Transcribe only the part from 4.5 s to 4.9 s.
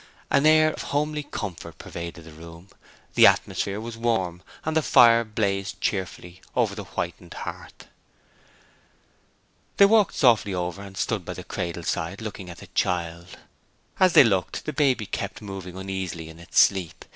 and the